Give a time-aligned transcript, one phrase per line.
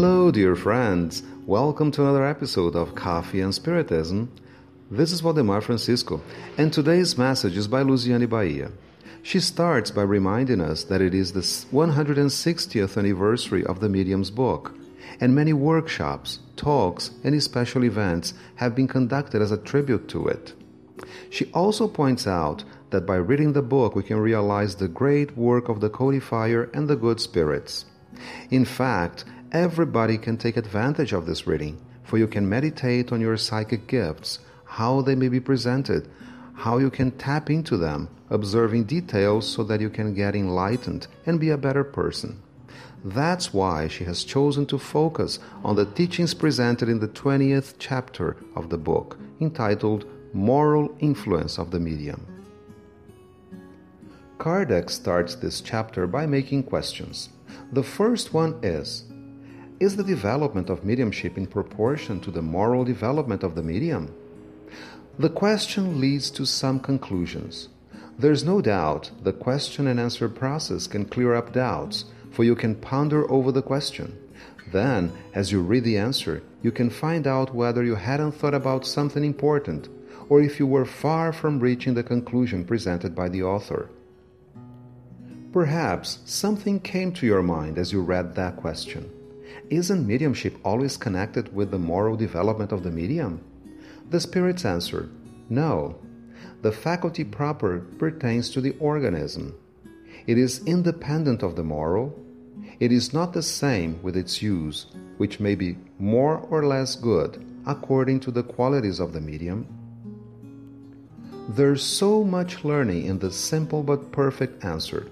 [0.00, 1.22] Hello, dear friends.
[1.44, 4.32] Welcome to another episode of Coffee and Spiritism.
[4.90, 6.22] This is Valdemar Francisco,
[6.56, 8.72] and today's message is by Luciane Bahia.
[9.22, 14.74] She starts by reminding us that it is the 160th anniversary of the Medium's book,
[15.20, 20.54] and many workshops, talks, and special events have been conducted as a tribute to it.
[21.28, 25.68] She also points out that by reading the book we can realize the great work
[25.68, 27.84] of the codifier and the good spirits.
[28.50, 33.36] In fact, everybody can take advantage of this reading, for you can meditate on your
[33.36, 36.08] psychic gifts, how they may be presented,
[36.54, 41.40] how you can tap into them, observing details so that you can get enlightened and
[41.40, 42.40] be a better person.
[43.04, 48.36] That's why she has chosen to focus on the teachings presented in the 20th chapter
[48.54, 52.26] of the book, entitled Moral Influence of the Medium.
[54.38, 57.30] Kardec starts this chapter by making questions.
[57.72, 59.04] The first one is
[59.80, 64.14] Is the development of mediumship in proportion to the moral development of the medium?
[65.18, 67.70] The question leads to some conclusions.
[68.18, 72.74] There's no doubt the question and answer process can clear up doubts, for you can
[72.74, 74.18] ponder over the question.
[74.70, 78.86] Then, as you read the answer, you can find out whether you hadn't thought about
[78.86, 79.88] something important
[80.28, 83.88] or if you were far from reaching the conclusion presented by the author.
[85.54, 89.10] Perhaps something came to your mind as you read that question.
[89.70, 93.40] Isn't mediumship always connected with the moral development of the medium?
[94.10, 95.08] The spirits answer,
[95.48, 95.98] No.
[96.62, 99.54] The faculty proper pertains to the organism.
[100.26, 102.18] It is independent of the moral.
[102.78, 107.44] It is not the same with its use, which may be more or less good
[107.66, 109.66] according to the qualities of the medium.
[111.48, 115.10] There's so much learning in the simple but perfect answer.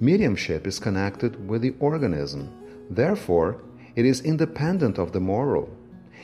[0.00, 2.48] Mediumship is connected with the organism,
[2.90, 3.62] therefore,
[3.94, 5.68] it is independent of the moral.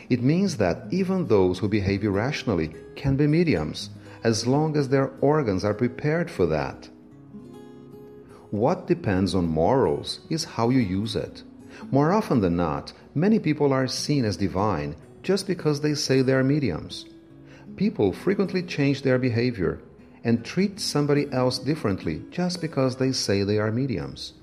[0.08, 3.90] It means that even those who behave irrationally can be mediums,
[4.22, 6.88] as long as their organs are prepared for that.
[8.50, 11.42] What depends on morals is how you use it.
[11.90, 16.34] More often than not, many people are seen as divine just because they say they
[16.34, 17.06] are mediums.
[17.76, 19.80] People frequently change their behavior
[20.22, 24.34] and treat somebody else differently just because they say they are mediums.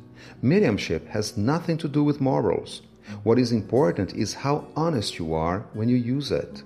[0.41, 2.81] Mediumship has nothing to do with morals.
[3.23, 6.63] What is important is how honest you are when you use it.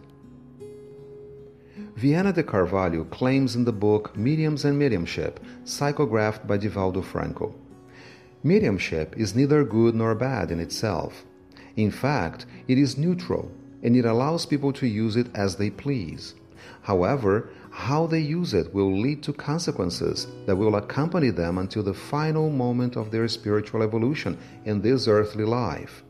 [1.96, 7.56] Viana de Carvalho claims in the book Mediums and Mediumship, psychographed by Divaldo Franco.
[8.44, 11.24] Mediumship is neither good nor bad in itself.
[11.76, 13.50] In fact, it is neutral
[13.82, 16.36] and it allows people to use it as they please.
[16.82, 21.94] However, how they use it will lead to consequences that will accompany them until the
[21.94, 26.02] final moment of their spiritual evolution in this earthly life.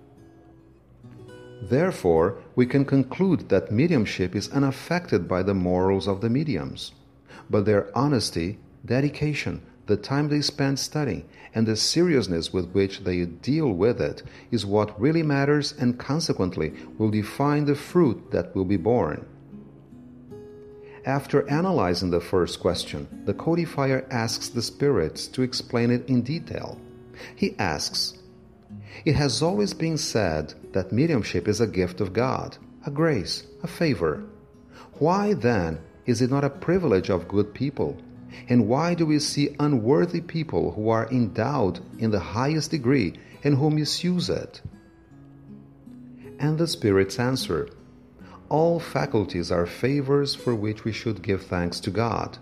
[1.64, 6.92] Therefore, we can conclude that mediumship is unaffected by the morals of the mediums,
[7.50, 13.26] but their honesty, dedication, the time they spend studying, and the seriousness with which they
[13.26, 14.22] deal with it
[14.52, 19.26] is what really matters and consequently will define the fruit that will be born.
[21.06, 26.80] After analyzing the first question, the codifier asks the spirits to explain it in detail.
[27.36, 28.18] He asks,
[29.06, 32.58] It has always been said that mediumship is a gift of God,
[32.88, 34.24] a grace, a favor.
[34.98, 37.98] Why then is it not a privilege of good people?
[38.50, 43.14] And why do we see unworthy people who are endowed in the highest degree
[43.44, 44.60] and who misuse it?
[46.40, 47.70] And the spirits answer,
[48.50, 52.38] all faculties are favors for which we should give thanks to God,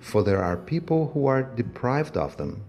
[0.00, 2.62] for there are people who are deprived of them.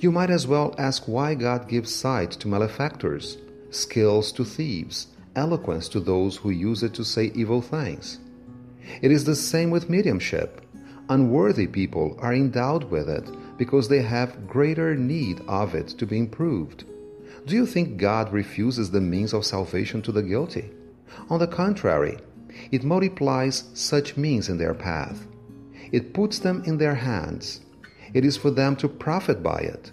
[0.00, 3.38] You might as well ask why God gives sight to malefactors,
[3.70, 8.18] skills to thieves, eloquence to those who use it to say evil things.
[9.02, 10.60] It is the same with mediumship.
[11.08, 13.28] Unworthy people are endowed with it
[13.58, 16.84] because they have greater need of it to be improved.
[17.46, 20.70] Do you think God refuses the means of salvation to the guilty?
[21.28, 22.18] On the contrary,
[22.70, 25.26] it multiplies such means in their path.
[25.92, 27.60] It puts them in their hands.
[28.12, 29.92] It is for them to profit by it.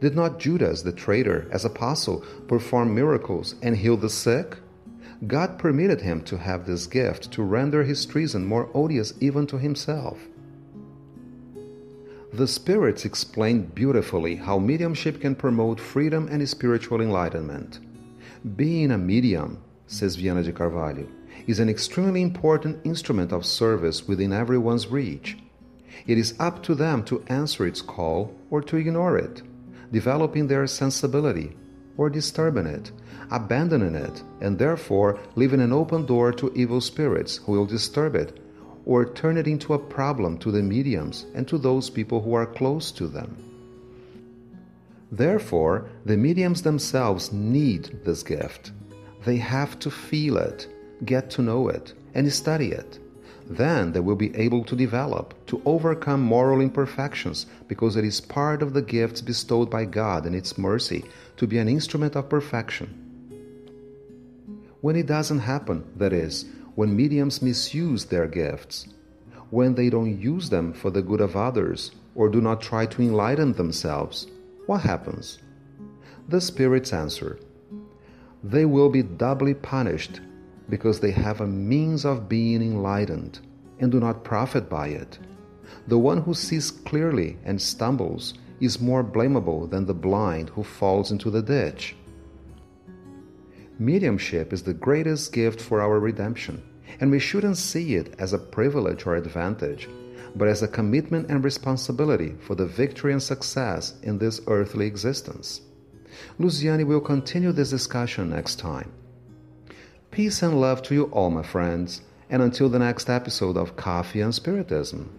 [0.00, 4.56] Did not Judas, the traitor, as apostle, perform miracles and heal the sick?
[5.26, 9.58] God permitted him to have this gift to render his treason more odious even to
[9.58, 10.28] himself.
[12.32, 17.80] The spirits explain beautifully how mediumship can promote freedom and spiritual enlightenment.
[18.54, 19.58] Being a medium
[19.88, 21.08] says Viana de Carvalho,
[21.48, 25.36] is an extremely important instrument of service within everyone's reach.
[26.06, 29.42] It is up to them to answer its call or to ignore it,
[29.90, 31.56] developing their sensibility.
[31.98, 32.92] or disturbing it,
[33.30, 38.38] abandoning it, and therefore leaving an open door to evil spirits who will disturb it
[38.86, 42.46] or turn it into a problem to the mediums and to those people who are
[42.46, 43.36] close to them.
[45.10, 48.70] Therefore, the mediums themselves need this gift.
[49.24, 50.68] They have to feel it,
[51.04, 52.98] get to know it, and study it.
[53.50, 58.62] Then they will be able to develop, to overcome moral imperfections, because it is part
[58.62, 61.04] of the gifts bestowed by God in its mercy
[61.38, 63.04] to be an instrument of perfection.
[64.80, 66.44] When it doesn't happen, that is,
[66.74, 68.86] when mediums misuse their gifts,
[69.50, 73.02] when they don't use them for the good of others or do not try to
[73.02, 74.26] enlighten themselves,
[74.66, 75.38] what happens?
[76.28, 77.38] The spirits answer
[78.42, 80.20] They will be doubly punished
[80.68, 83.40] because they have a means of being enlightened
[83.80, 85.18] and do not profit by it.
[85.86, 91.10] The one who sees clearly and stumbles is more blamable than the blind who falls
[91.10, 91.96] into the ditch.
[93.78, 96.62] Mediumship is the greatest gift for our redemption,
[97.00, 99.88] and we shouldn't see it as a privilege or advantage,
[100.34, 105.60] but as a commitment and responsibility for the victory and success in this earthly existence.
[106.38, 108.92] Luciane will continue this discussion next time.
[110.10, 114.20] Peace and love to you all, my friends, and until the next episode of Coffee
[114.20, 115.10] and Spiritism.